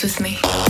dance 0.00 0.16
with 0.16 0.20
me. 0.20 0.67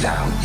One. 0.00 0.38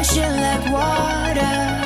passion 0.00 0.32
like 0.40 0.72
water. 0.72 1.79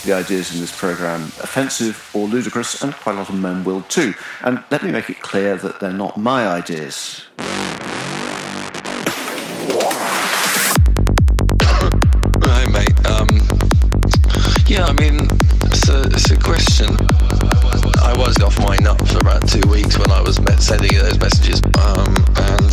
Find 0.00 0.12
the 0.12 0.16
ideas 0.16 0.54
in 0.54 0.60
this 0.60 0.76
program 0.76 1.22
offensive 1.42 2.10
or 2.14 2.26
ludicrous, 2.26 2.82
and 2.82 2.94
quite 2.94 3.14
a 3.14 3.18
lot 3.18 3.28
of 3.28 3.34
men 3.34 3.64
will 3.64 3.82
too. 3.82 4.14
And 4.42 4.62
let 4.70 4.82
me 4.82 4.90
make 4.90 5.10
it 5.10 5.20
clear 5.20 5.56
that 5.56 5.80
they're 5.80 5.92
not 5.92 6.16
my 6.16 6.46
ideas. 6.46 7.26
Hi, 12.42 12.66
mate. 12.70 13.06
Um, 13.06 13.28
yeah, 14.66 14.84
I 14.84 14.92
mean, 14.92 15.28
it's 15.64 15.88
a, 15.88 16.02
it's 16.02 16.30
a 16.30 16.38
question. 16.38 16.88
I 18.02 18.14
was 18.16 18.40
off 18.42 18.58
my 18.60 18.76
nut 18.76 19.06
for 19.08 19.18
about 19.18 19.48
two 19.48 19.66
weeks 19.68 19.98
when 19.98 20.10
I 20.10 20.20
was 20.20 20.36
sending 20.58 20.92
you 20.92 21.00
those 21.00 21.18
messages. 21.18 21.62
Um, 21.78 22.14
and 22.36 22.72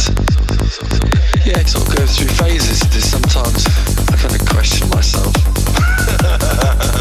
yeah, 1.45 1.59
it 1.59 1.67
sort 1.67 1.87
of 1.87 1.95
goes 1.95 2.17
through 2.17 2.29
phases. 2.29 2.79
Sometimes 3.09 3.65
I 4.09 4.17
kind 4.17 4.35
of 4.35 4.47
question 4.49 4.89
myself. 4.89 5.33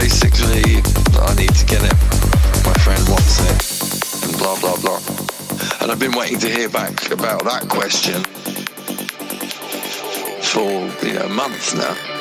basically, 0.00 0.80
I 1.20 1.34
need 1.34 1.54
to 1.54 1.66
get 1.66 1.82
it. 1.84 1.92
My 2.64 2.72
friend 2.80 3.06
wants 3.06 3.36
it. 3.44 4.24
And 4.24 4.38
blah, 4.38 4.58
blah, 4.58 4.76
blah. 4.80 5.00
And 5.82 5.92
I've 5.92 5.98
been 5.98 6.16
waiting 6.16 6.38
to 6.38 6.48
hear 6.48 6.70
back 6.70 7.10
about 7.10 7.44
that 7.44 7.68
question 7.68 8.24
for 10.42 11.06
you 11.06 11.14
know 11.14 11.28
months 11.28 11.74
now. 11.74 12.19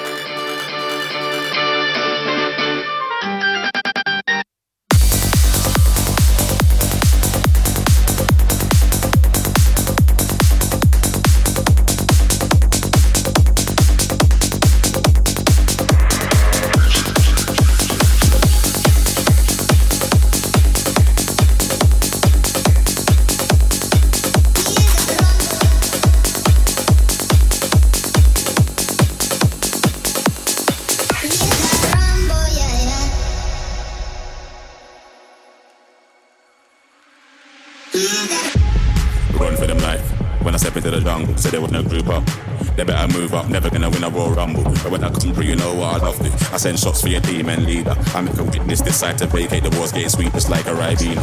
Win 43.99 44.13
a 44.13 44.15
Royal 44.15 44.31
Rumble. 44.34 44.63
But 44.63 44.91
when 44.91 45.03
I 45.03 45.09
come 45.09 45.34
through, 45.34 45.43
you 45.43 45.55
know 45.55 45.73
what 45.73 45.95
I 45.95 46.05
love 46.05 46.17
to. 46.19 46.53
I 46.53 46.57
send 46.57 46.80
shots 46.80 47.01
for 47.01 47.09
your 47.09 47.21
demon 47.21 47.65
leader. 47.65 47.95
I 48.15 48.21
make 48.21 48.38
a 48.38 48.43
witness 48.43 48.81
decide 48.81 49.17
to 49.19 49.27
vacate 49.27 49.63
the 49.63 49.76
war's 49.77 49.91
getting 49.91 50.09
sweet 50.09 50.31
just 50.34 50.49
like 50.49 50.65
a 50.67 50.73
Ribena. 50.73 51.19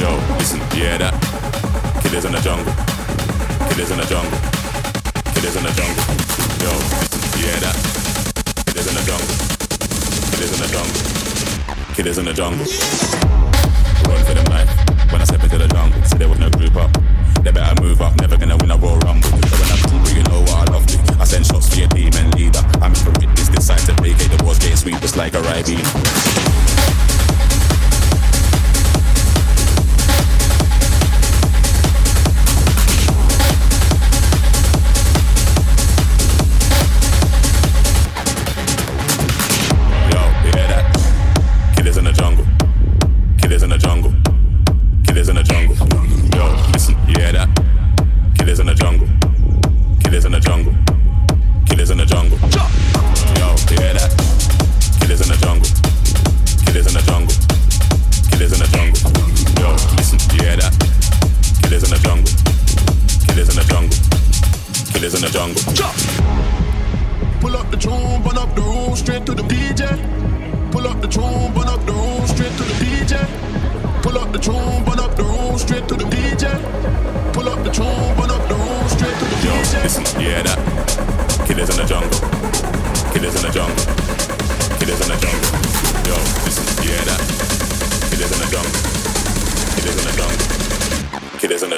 Yo, 0.00 0.10
listen, 0.38 0.60
hear 0.74 0.98
that? 0.98 1.14
Killers 2.02 2.24
in 2.24 2.32
the 2.32 2.40
jungle. 2.40 2.72
Killers 3.70 3.90
in 3.90 3.98
the 3.98 4.06
jungle. 4.06 4.38
Killers 5.34 5.56
in 5.56 5.62
the 5.62 5.72
jungle. 5.78 6.04
Yo, 6.58 6.72
listen, 6.98 7.22
hear 7.38 7.56
that? 7.62 7.76
Killers 8.66 8.88
in 8.88 8.94
the 8.94 9.04
jungle. 9.06 9.34
Killers 10.34 10.52
in 10.52 10.60
the 10.62 10.68
jungle. 10.74 11.94
Killers 11.94 12.18
in 12.18 12.24
the 12.24 12.34
jungle. 12.34 12.66
Run 14.08 14.24
for 14.24 14.34
them 14.34 14.48
life. 14.50 14.70
When 15.12 15.20
I 15.20 15.24
step 15.24 15.42
into 15.42 15.58
the 15.58 15.68
jungle, 15.68 16.02
say 16.04 16.18
they 16.18 16.26
wanna 16.26 16.50
group 16.50 16.76
up. 16.76 16.90
They 17.42 17.52
better 17.52 17.80
move 17.82 18.02
up, 18.02 18.18
never 18.20 18.36
gonna 18.36 18.56
win 18.56 18.70
a 18.70 18.76
Royal 18.76 18.98
Rumble. 18.98 19.37
The 24.70 24.76
sweet 24.76 25.00
just 25.00 25.16
like 25.16 25.34
a 25.34 25.40
Ribena. 25.40 26.67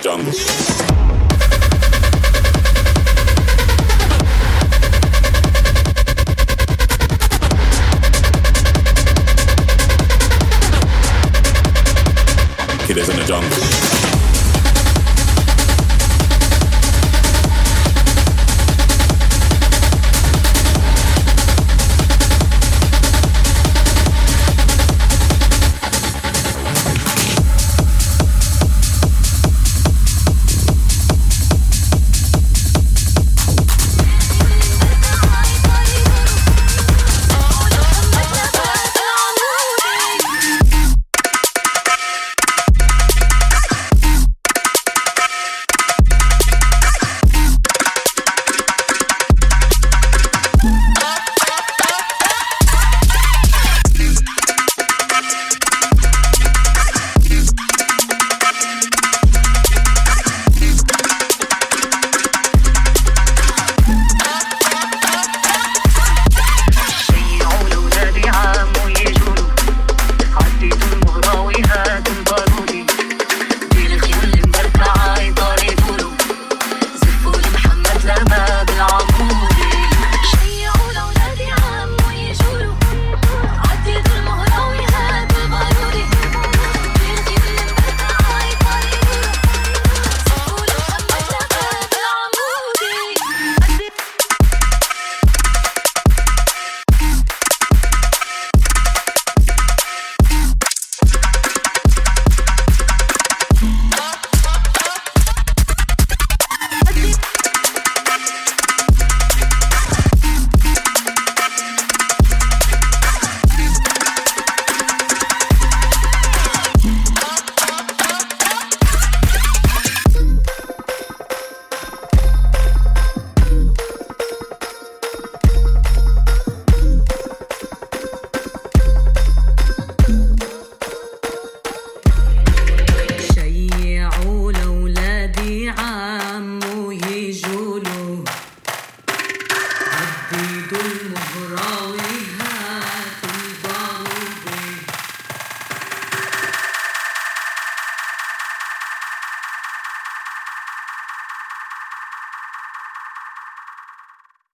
Jungle. 0.02 0.79